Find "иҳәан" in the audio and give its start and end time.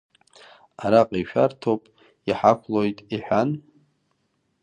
3.15-3.49